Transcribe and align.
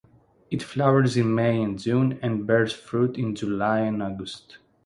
It 0.49 0.63
flowers 0.63 1.15
in 1.15 1.35
May 1.35 1.61
and 1.61 1.77
June 1.77 2.17
and 2.23 2.47
bears 2.47 2.73
fruit 2.73 3.19
in 3.19 3.35
July 3.35 3.81
and 3.81 4.01
August. 4.01 4.57